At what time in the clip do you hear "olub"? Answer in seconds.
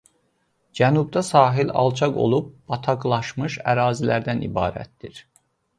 2.25-2.49